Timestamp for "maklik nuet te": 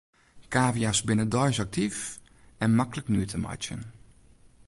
2.79-3.39